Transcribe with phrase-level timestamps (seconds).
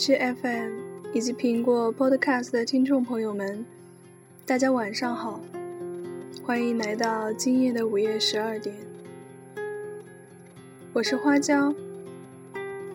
[0.00, 0.72] 枝 FM
[1.12, 3.66] 以及苹果 Podcast 的听众朋友们，
[4.46, 5.38] 大家晚上好，
[6.42, 8.74] 欢迎来到今夜的午夜十二点，
[10.94, 11.74] 我是花椒，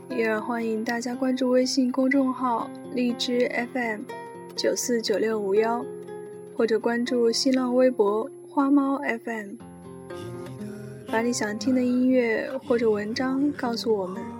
[0.09, 4.01] 依然欢迎大家关注微信公众号荔枝 FM
[4.55, 5.85] 九四九六五幺，
[6.57, 9.57] 或者关注新浪微博花猫 FM，
[11.05, 14.34] 把你想听的音乐或者文章告诉我们。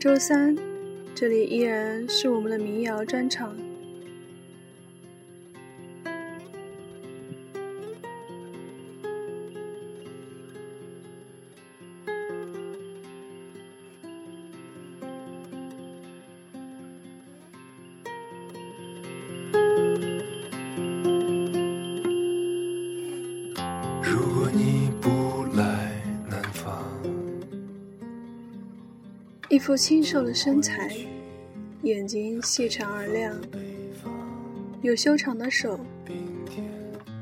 [0.00, 0.56] 周三，
[1.14, 3.54] 这里依然是我们的民谣专场。
[29.60, 30.90] 一副清瘦的身材，
[31.82, 33.38] 眼睛细长而亮，
[34.80, 35.78] 有修长的手，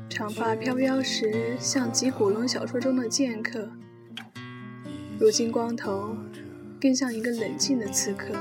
[0.07, 3.69] 长发飘飘时像吉古龙小说中的剑客，
[5.19, 6.15] 如今光头，
[6.79, 8.33] 更像一个冷静的刺客。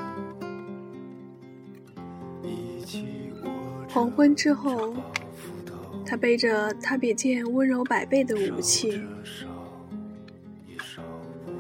[3.88, 4.94] 黄昏之后，
[6.06, 9.02] 他背着他比剑温柔百倍的武器，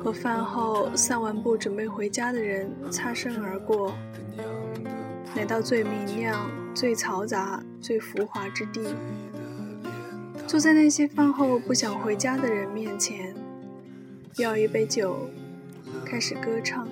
[0.08, 3.92] 和饭后散完步准备回家的人擦身而过，
[5.36, 8.94] 来到最明亮、最嘈杂、最浮华之地，
[10.46, 13.34] 坐在那些饭后不想回家的人面前，
[14.38, 15.28] 要一杯酒，
[16.06, 16.88] 开始歌唱。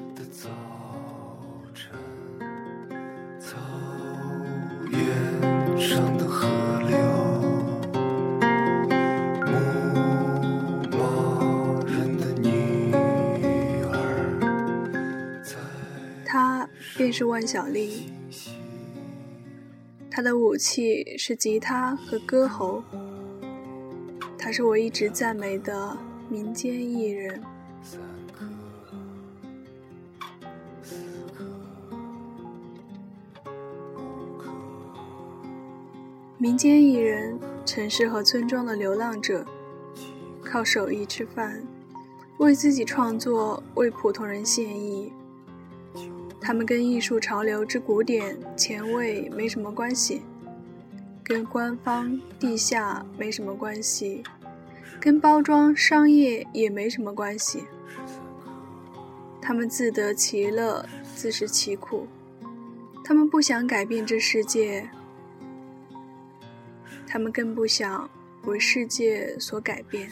[17.06, 18.12] 便是万晓利，
[20.10, 22.82] 他的武器是吉他和歌喉，
[24.36, 25.96] 他是我一直赞美的
[26.28, 27.40] 民间艺人。
[36.36, 39.46] 民间艺人，城市和村庄的流浪者，
[40.42, 41.62] 靠手艺吃饭，
[42.38, 45.12] 为自己创作，为普通人献艺。
[46.46, 50.22] 他们跟艺术潮流之古典前卫没什么关系，
[51.24, 54.22] 跟官方地下没什么关系，
[55.00, 57.64] 跟包装商业也没什么关系。
[59.42, 62.06] 他们自得其乐，自食其苦。
[63.04, 64.88] 他们不想改变这世界，
[67.08, 68.08] 他们更不想
[68.44, 70.08] 为世界所改变。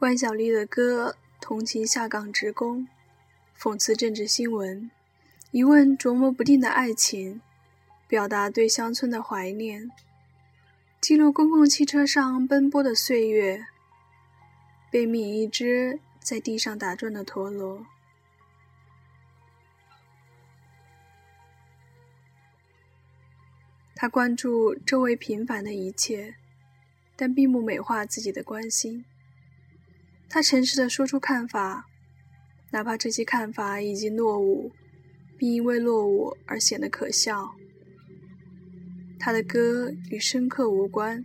[0.00, 2.88] 关晓利的歌同情下岗职工，
[3.54, 4.90] 讽刺政治新闻，
[5.50, 7.42] 疑问琢磨不定的爱情，
[8.08, 9.90] 表达对乡村的怀念，
[11.02, 13.66] 记录公共汽车上奔波的岁月，
[14.90, 17.84] 悲悯一只在地上打转的陀螺。
[23.94, 26.36] 他关注周围平凡的一切，
[27.14, 29.04] 但并不美化自己的关心。
[30.32, 31.86] 他诚实的说出看法，
[32.70, 34.70] 哪怕这些看法已经落伍，
[35.36, 37.56] 并因为落伍而显得可笑。
[39.18, 41.24] 他的歌与深刻无关，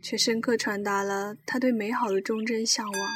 [0.00, 3.10] 却深刻传达了他对美好的忠贞向往。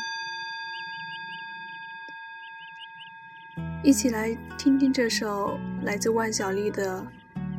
[3.82, 7.00] 一起来听听这首来自万晓利的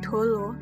[0.00, 0.54] 陀螺》。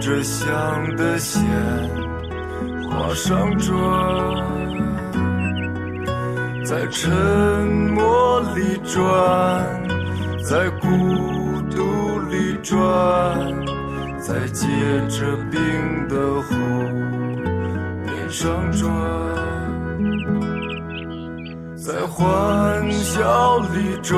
[0.00, 1.42] 着香的线
[2.88, 3.74] 花上转，
[6.64, 7.10] 在沉
[7.94, 9.02] 默里转，
[10.44, 10.88] 在孤
[11.68, 12.78] 独里转，
[14.20, 14.66] 在结
[15.08, 16.54] 着冰的湖
[18.06, 18.88] 面上转。
[21.76, 24.16] 在欢笑里转，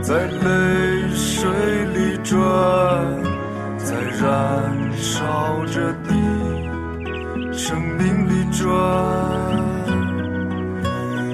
[0.00, 1.50] 在泪水
[1.94, 2.38] 里转，
[3.82, 6.10] 在燃烧着的
[7.52, 8.68] 生命里转，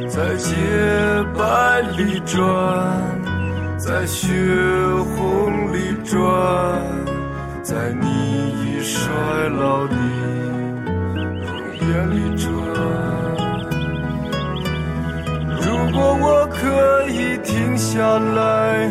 [0.08, 0.54] 在洁
[1.36, 2.40] 白里转，
[3.76, 4.32] 在血
[5.16, 6.20] 红里转，
[7.62, 8.06] 在你
[8.62, 9.02] 已衰
[9.58, 9.94] 老的
[11.44, 11.50] 容
[11.80, 12.46] 颜里转。
[15.60, 18.90] 如果我可以停下来，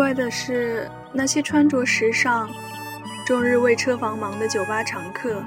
[0.00, 2.48] 怪的是，那些穿着时尚、
[3.26, 5.42] 终日为车房忙的酒吧常客，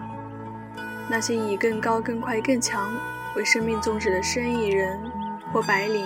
[1.10, 2.94] 那些以更高、更快、更强
[3.36, 4.96] 为生命宗旨的生意人
[5.52, 6.06] 或白领，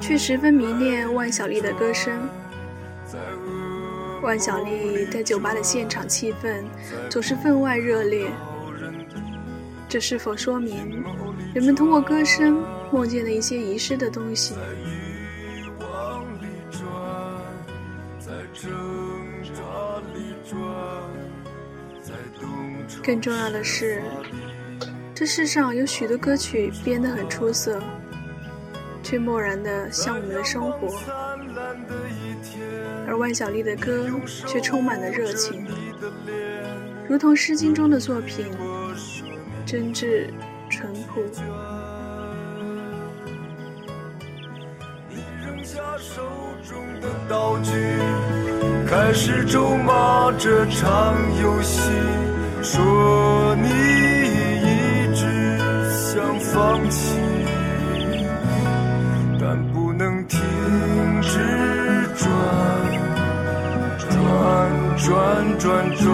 [0.00, 2.28] 却十分迷恋万晓利的歌声。
[4.20, 6.64] 万晓利在酒吧的现场气氛
[7.08, 8.26] 总是分外热烈，
[9.88, 11.04] 这是否说明
[11.54, 12.60] 人们通过歌声
[12.90, 14.56] 梦见了一些遗失的东西？
[23.04, 24.00] 更重要的是，
[25.12, 27.82] 这世上有许多歌曲编得很出色，
[29.02, 30.88] 却漠然的像我们的生活；
[33.08, 34.08] 而万晓利的歌
[34.46, 35.66] 却充满了热情，
[37.08, 38.46] 如同《诗经》中的作品，
[39.66, 40.28] 真挚
[40.70, 41.22] 淳朴。
[48.86, 51.90] 开始咒骂这场游戏。
[52.62, 55.58] 说你一直
[55.90, 57.18] 想放弃，
[59.40, 60.38] 但不能停
[61.22, 61.38] 止
[62.16, 62.30] 转，
[64.08, 64.16] 转
[64.96, 66.06] 转转转，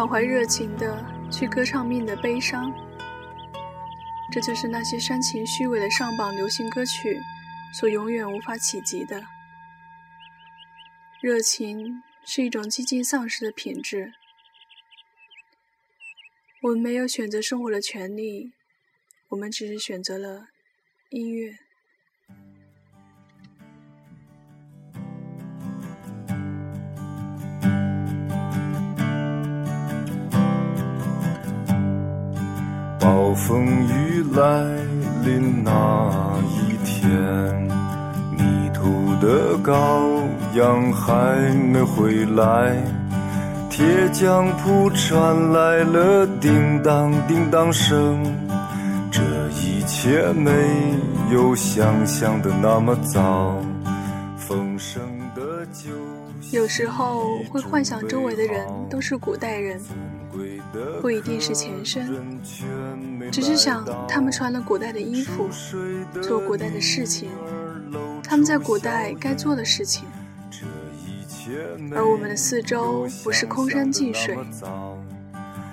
[0.00, 2.72] 满怀热情的去歌唱命的悲伤。
[4.32, 7.20] 这就是那些煽情虚伪的上榜流行歌曲
[7.74, 9.22] 所永远无法企及的。
[11.20, 14.14] 热情是一种几近丧失的品质。
[16.62, 18.54] 我们没有选择生活的权利，
[19.28, 20.46] 我们只是选择了
[21.10, 21.58] 音乐。
[33.30, 34.42] 暴风雨来
[35.24, 37.08] 临那一天，
[38.36, 40.20] 泥土的羔
[40.58, 42.76] 羊还没回来，
[43.70, 48.20] 铁匠铺传来了叮当叮当声。
[49.12, 50.50] 这一切没
[51.30, 53.62] 有想象的那么糟，
[54.36, 55.00] 丰盛
[55.36, 55.92] 的酒。
[56.50, 59.80] 有时候会幻想周围的人都是古代人。
[61.00, 62.40] 不一定是前身，
[63.30, 65.48] 只是想他们穿了古代的衣服，
[66.22, 67.30] 做古代的事情，
[68.22, 70.04] 他们在古代该做的事情。
[71.92, 74.38] 而我们的四周不是空山净水，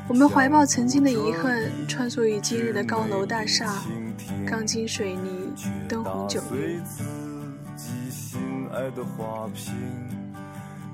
[0.08, 3.84] 我们怀抱曾经的遗憾，穿梭于今日的高楼大厦、
[4.46, 5.54] 钢筋水泥、
[5.88, 6.80] 灯红酒绿。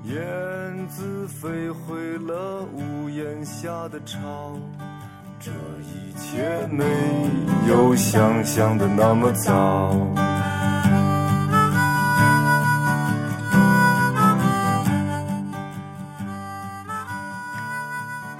[0.04, 4.52] 燕子飞回了屋檐下的巢，
[5.40, 6.84] 这一切没
[7.66, 9.96] 有想象的那么糟。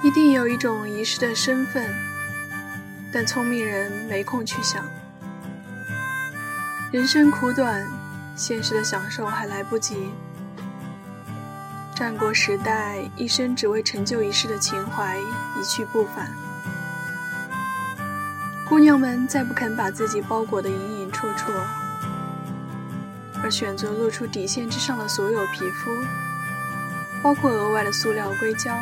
[0.03, 1.83] 一定有一种遗失的身份，
[3.11, 4.85] 但聪明人没空去想。
[6.91, 7.83] 人生苦短，
[8.35, 10.11] 现实的享受还来不及。
[11.95, 16.29] 战国时代，一生只为成就一世的情怀一去不返。
[18.67, 21.53] 姑娘们再不肯把自己包裹得隐隐绰绰，
[23.41, 25.89] 而选择露出底线之上的所有皮肤，
[27.23, 28.77] 包括额外的塑料硅胶。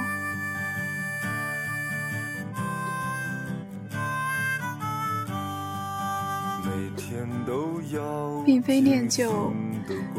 [8.46, 9.54] 并非念旧。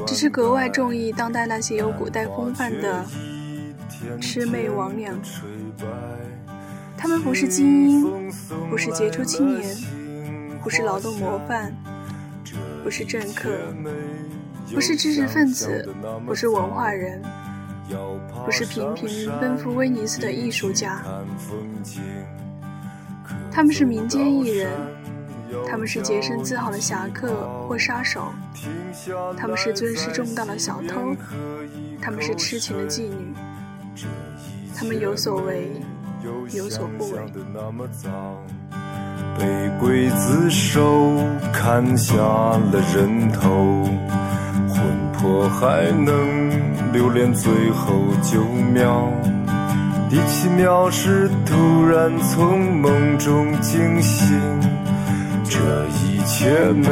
[0.07, 3.05] 只是格外中意当代那些有古代风范的
[4.21, 5.15] 魑魅魍魉。
[6.97, 8.31] 他们不是精英，
[8.71, 9.77] 不是杰出青年，
[10.63, 11.75] 不是劳动模范，
[12.83, 13.51] 不是政客，
[14.73, 15.89] 不是知识分子，
[16.25, 17.21] 不是文化人，
[18.45, 21.03] 不是频频奔赴威尼斯的艺术家。
[23.51, 24.71] 他们是民间艺人。
[25.69, 27.29] 他们是洁身自好的侠客
[27.69, 28.33] 或杀手，
[29.37, 31.15] 他们是尊师重道的小偷，
[32.01, 33.35] 他们是痴情的妓女，
[34.77, 35.71] 他们有所为，
[36.53, 37.19] 有所不为。
[39.37, 39.45] 被
[39.81, 41.17] 刽子手
[41.53, 43.85] 砍下了人头，
[44.69, 47.93] 魂魄还能留恋最后
[48.23, 49.11] 九秒。
[50.09, 54.41] 第七秒是突然从梦中惊醒。
[55.45, 56.89] 这一切没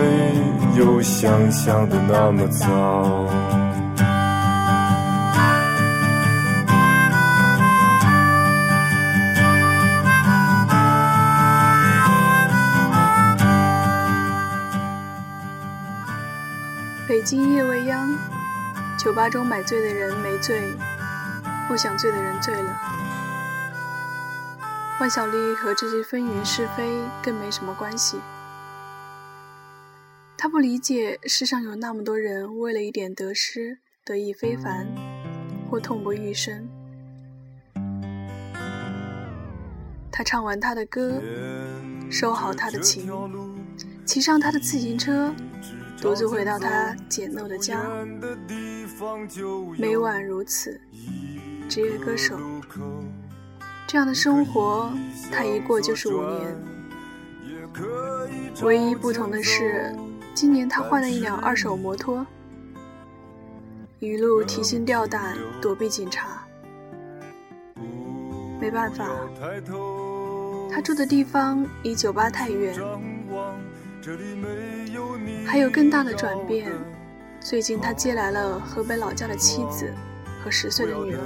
[0.76, 3.26] 有想象的那么糟。
[17.08, 18.08] 北京夜未央，
[18.98, 20.72] 酒吧中买醉的人没醉，
[21.68, 22.70] 不想醉的人醉了。
[25.00, 28.20] 万晓利和这些纷纭是非更没什么关系。
[30.42, 34.88] 他不理解世上有那么多人为了一点得失得意非凡，
[35.70, 36.68] 或痛不欲生。
[40.10, 41.22] 他唱完他的歌，
[42.10, 43.08] 收好他的琴，
[44.04, 45.32] 骑上他的自行车，
[46.00, 47.80] 独自回到他简陋的家。
[49.78, 50.80] 每晚如此，
[51.68, 52.36] 职业歌手，
[53.86, 54.92] 这样的生活，
[55.30, 56.56] 他一过就是五年。
[58.64, 59.94] 唯一不同的是。
[60.34, 62.26] 今年他换了一辆二手摩托，
[64.00, 66.44] 一路提心吊胆躲避警察。
[68.60, 69.08] 没办法，
[70.70, 72.74] 他住的地方离酒吧太远。
[75.46, 76.72] 还有更大的转变，
[77.38, 79.92] 最近他接来了河北老家的妻子
[80.42, 81.20] 和十岁的女儿。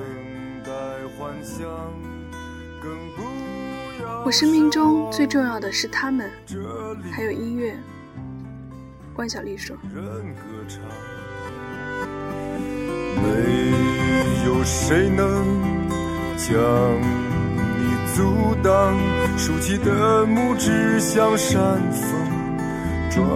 [4.25, 6.30] 我生命中最重要的是他们，
[7.12, 7.76] 还有音乐。
[9.16, 9.75] 关小丽说
[13.16, 13.28] ：“没
[14.44, 15.26] 有谁能
[16.37, 16.52] 将
[17.78, 18.94] 你阻挡，
[19.38, 22.11] 竖起的拇指像山峰，
[23.11, 23.26] 庄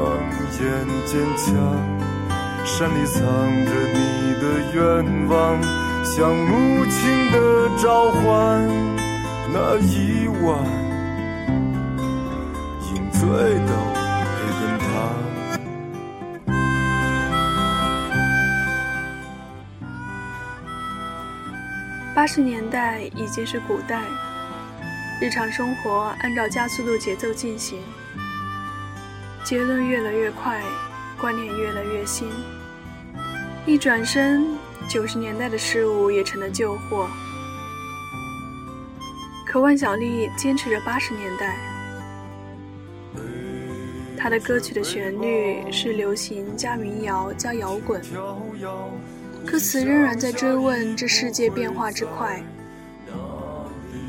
[0.60, 0.62] 严
[1.06, 1.48] 坚强。
[2.66, 3.22] 山里藏
[3.64, 4.44] 着你的
[4.74, 4.78] 愿
[5.28, 5.58] 望，
[6.04, 7.38] 像母亲的
[7.82, 8.20] 召唤。
[9.50, 10.62] 那一晚，
[12.92, 13.20] 饮醉
[13.64, 13.70] 的
[22.20, 24.02] 八十年代已经是古代，
[25.22, 27.80] 日常生活按照加速度节奏进行，
[29.42, 30.60] 结论越来越快。
[31.18, 32.28] 观念越来越新，
[33.64, 34.48] 一转身，
[34.86, 37.08] 九十年代的事物也成了旧货。
[39.46, 41.56] 可万晓利坚持着八十年代，
[44.18, 47.98] 他的歌曲的旋律是流行加民谣加摇滚，
[49.46, 52.42] 歌词仍然在追问这世界变化之快。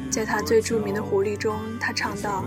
[0.09, 2.43] 在他最著名的《狐狸》中，他唱道。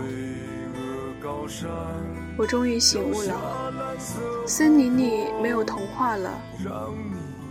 [2.37, 3.35] 我终于醒悟了，
[4.45, 6.29] 森林里没有童话了，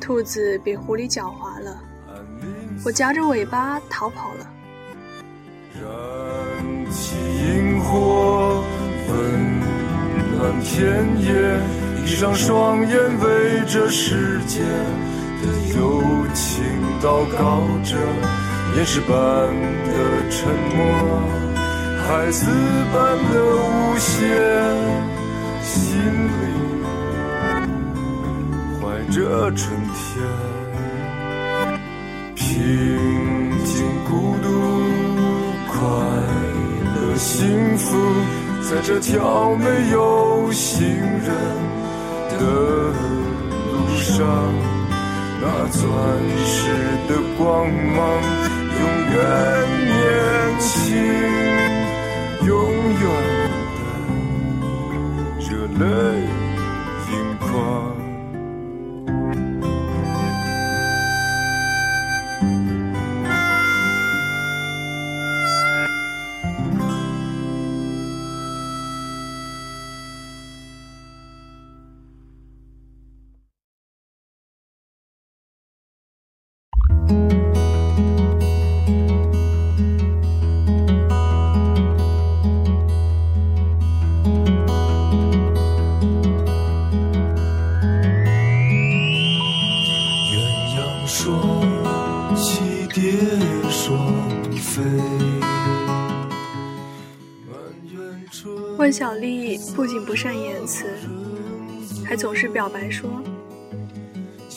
[0.01, 1.83] 兔子比狐狸狡猾了，
[2.85, 4.47] 我夹着尾巴逃跑了。
[5.83, 8.62] 燃起萤火，
[9.09, 9.16] 温
[10.37, 11.59] 暖田野，
[12.05, 14.61] 闭上双眼，为这世界
[15.44, 16.02] 的友
[16.33, 16.64] 情
[17.02, 17.04] 祷
[17.37, 17.96] 告着，
[18.76, 19.12] 岩石般
[19.85, 19.92] 的
[20.30, 20.78] 沉默。
[22.07, 22.46] 孩子
[22.92, 22.96] 般
[23.30, 24.16] 的无邪，
[25.62, 25.76] 心
[26.28, 26.33] 里
[28.80, 30.04] 怀着春天，
[32.35, 32.44] 平
[33.64, 33.74] 静、
[34.09, 34.46] 孤独、
[35.68, 35.76] 快
[36.94, 37.87] 乐、幸福，
[38.62, 41.28] 在这条没有行人
[42.30, 42.40] 的
[43.72, 44.22] 路上，
[45.46, 45.85] 那钻
[46.46, 46.72] 石
[47.07, 48.00] 的光芒
[48.80, 49.18] 永远
[49.85, 50.68] 年轻。
[52.46, 52.50] 永
[53.02, 53.04] 远
[53.76, 53.83] 的
[55.38, 55.46] 热
[55.78, 55.85] 泪
[57.11, 57.93] 盈眶。
[98.77, 100.87] 万小丽不仅不善言辞，
[102.05, 103.09] 还总是表白说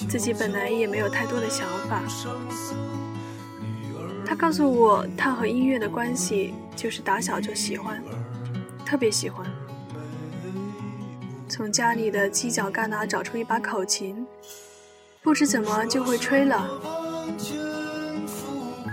[0.09, 2.01] 自己本来也没有太多的想法。
[4.25, 8.03] 他告诉我，他和音乐的关系就是打小就喜欢，
[8.83, 9.45] 特别喜欢。
[11.47, 14.25] 从家里的犄角旮旯找出一把口琴，
[15.27, 16.65] 不知怎么就会吹了。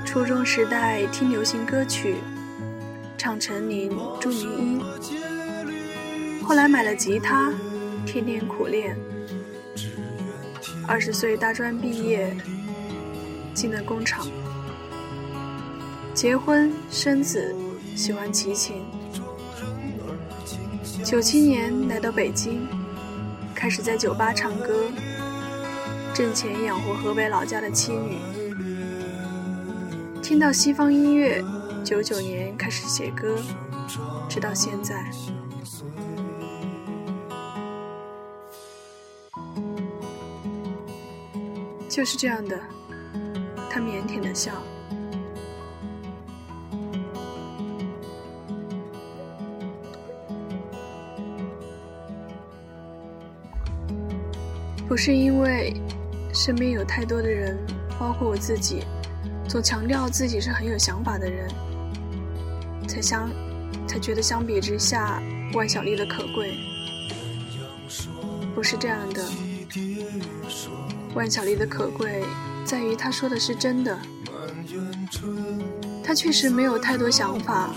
[0.04, 2.16] 初中时代听流行歌曲，
[3.16, 6.42] 唱陈琳、朱明一。
[6.42, 7.52] 后来买了吉他，
[8.04, 8.96] 天天苦练。
[10.88, 12.36] 二十岁大专毕业，
[13.54, 14.26] 进了工厂。
[16.14, 17.54] 结婚生子，
[17.94, 18.82] 喜欢齐琴。
[21.04, 22.66] 九七年来到北京，
[23.54, 24.86] 开始在酒吧唱歌，
[26.14, 28.20] 挣钱养活河北老家的妻女。
[30.22, 31.42] 听到西方音乐，
[31.82, 33.36] 九九年开始写歌，
[34.28, 35.04] 直到现在。
[41.88, 42.60] 就是这样的，
[43.68, 44.52] 他腼腆的笑。
[54.86, 55.74] 不是因为
[56.34, 57.56] 身边有太多的人，
[57.98, 58.82] 包括我自己，
[59.48, 61.48] 总强调自己是很有想法的人，
[62.88, 63.30] 才相
[63.86, 65.22] 才觉得相比之下，
[65.54, 66.58] 万晓利的可贵。
[68.52, 69.24] 不是这样的。
[71.14, 72.24] 万晓利的可贵
[72.64, 73.96] 在于他说的是真的，
[76.02, 77.70] 他确实没有太多想法，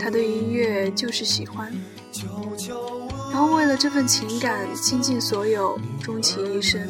[0.00, 1.70] 他对音乐就是喜欢，
[3.30, 6.80] 然后为了这份情感倾尽所有，终其一生。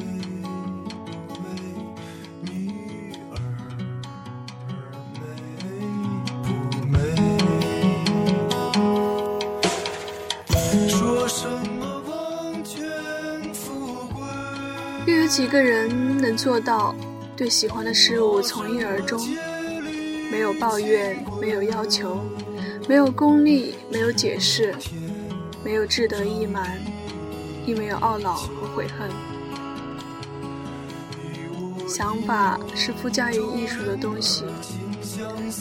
[15.05, 16.95] 又有几个人能做到
[17.37, 19.21] 对喜欢的事物从一而终，
[20.31, 22.25] 没有抱怨，没有要求，
[22.89, 24.75] 没有功利，没有解释，
[25.63, 26.79] 没有志得意满，
[27.67, 29.11] 亦没有懊恼和悔恨。
[31.87, 34.45] 想法是附加于艺术的东西。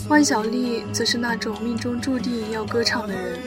[0.08, 3.40] 万晓利则是那种命中注定要歌唱的人。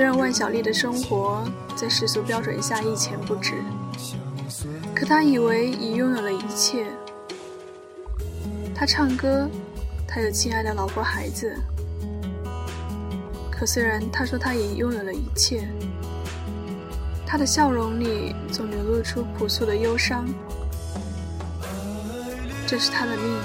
[0.00, 3.62] 虽然万晓利的生活在世俗标准下一钱不值，
[4.94, 6.86] 可他以为已拥有了一切。
[8.74, 9.46] 他唱歌，
[10.08, 11.54] 他有亲爱的老婆孩子。
[13.50, 15.68] 可虽然他说他已拥有了一切，
[17.26, 20.26] 他的笑容里总流露出朴素的忧伤。
[22.66, 23.38] 这是他的命，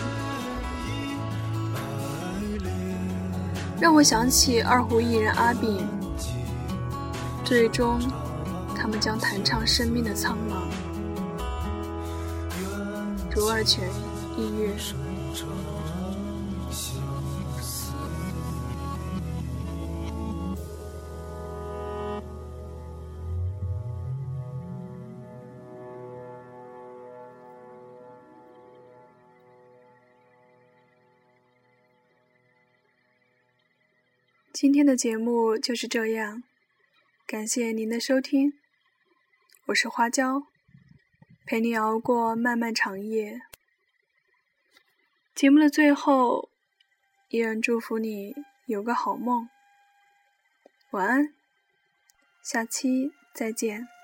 [3.77, 5.85] 让我想起二胡艺人阿炳。
[7.45, 7.99] 最终，
[8.75, 10.67] 他们将弹唱生命的苍茫。
[13.31, 13.87] 竹二泉
[14.35, 14.73] 音乐。
[34.51, 36.41] 今天的节目就是这样。
[37.27, 38.53] 感谢您的收听，
[39.65, 40.43] 我是花椒，
[41.43, 43.41] 陪你熬过漫漫长夜。
[45.33, 46.51] 节目的最后，
[47.29, 48.35] 依然祝福你
[48.67, 49.49] 有个好梦，
[50.91, 51.33] 晚安，
[52.43, 53.94] 下期再见。